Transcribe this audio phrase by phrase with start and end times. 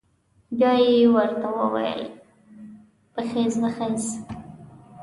[0.57, 2.01] بيا یې ورته وويل
[3.13, 4.03] بخېز بخېز.